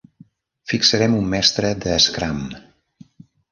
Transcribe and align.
Fitxarem 0.71 1.17
un 1.17 1.29
mestre 1.35 1.71
d'"scrum". 1.85 2.43